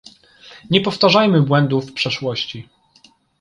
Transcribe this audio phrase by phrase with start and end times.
[0.69, 2.67] nie powtarzajmy błędów przeszłości